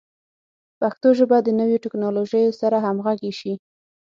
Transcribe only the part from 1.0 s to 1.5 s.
ژبه د